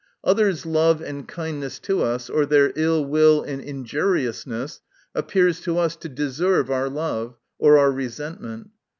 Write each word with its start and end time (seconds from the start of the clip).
Others' 0.23 0.65
love 0.65 0.99
and 0.99 1.27
kindness 1.27 1.77
to 1.81 2.01
us, 2.01 2.27
or 2.27 2.47
their 2.47 2.73
ill 2.75 3.05
will 3.05 3.43
and 3.43 3.61
inju 3.61 4.01
riousness, 4.01 4.79
appears 5.13 5.59
to 5.59 5.77
us 5.77 5.95
to 5.97 6.09
deserve 6.09 6.71
our 6.71 6.89
love, 6.89 7.35
or 7.59 7.77
our 7.77 7.91
resentment. 7.91 8.71